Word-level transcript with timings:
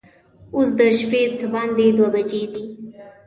اوس 0.55 0.69
د 0.77 0.79
شپې 0.99 1.21
څه 1.37 1.45
باندې 1.53 1.85
دوه 1.97 2.09
بجې 2.13 2.43
دي. 2.53 2.65